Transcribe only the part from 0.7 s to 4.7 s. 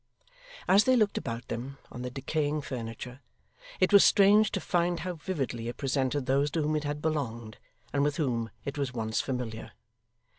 they looked about them on the decaying furniture, it was strange to